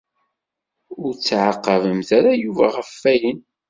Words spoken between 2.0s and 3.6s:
ara Yuba ɣef ayen.